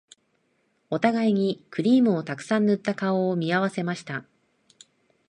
[0.89, 4.25] お互いにクリームをたくさん塗った顔を見合わせました